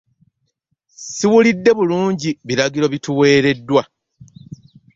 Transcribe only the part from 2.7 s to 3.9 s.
bituweereddwa.